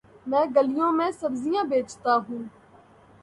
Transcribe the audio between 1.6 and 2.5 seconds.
بیچتا ہوں